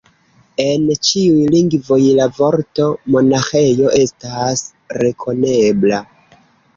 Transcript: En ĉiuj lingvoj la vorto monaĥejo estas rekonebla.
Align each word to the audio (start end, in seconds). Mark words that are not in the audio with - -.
En 0.61 0.85
ĉiuj 1.09 1.41
lingvoj 1.55 1.99
la 2.19 2.25
vorto 2.37 2.87
monaĥejo 3.15 3.91
estas 3.99 4.65
rekonebla. 5.03 6.01